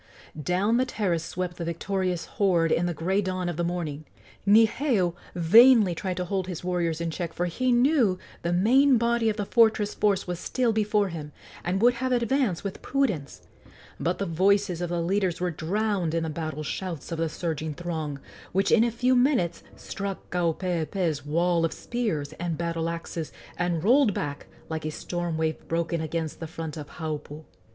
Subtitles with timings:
[0.41, 4.05] Down the terrace swept the victorious horde in the gray dawn of the morning.
[4.47, 9.29] Niheu vainly tried to hold his warriors in check, for he knew the main body
[9.29, 11.31] of the fortress force was still before him,
[11.63, 13.43] and would have advanced with prudence;
[13.99, 17.75] but the voices of the leaders were drowned in the battle shouts of the surging
[17.75, 18.19] throng,
[18.53, 24.15] which in a few minutes struck Kaupeepee's wall of spears and battle axes, and rolled
[24.15, 27.43] back like a storm wave broken against the front of Haupu.